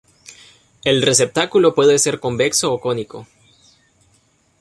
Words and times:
El 0.83 1.03
receptáculo 1.03 1.75
puede 1.75 1.99
ser 1.99 2.19
convexo 2.19 2.73
o 2.73 2.81
cónico. 2.81 3.27